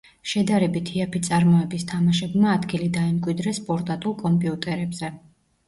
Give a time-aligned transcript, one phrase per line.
[0.29, 5.15] შედარებით იაფი წარმოების თამაშებმა ადგილი დაიმკვიდრეს პორტატულ კომპიუტერებზე.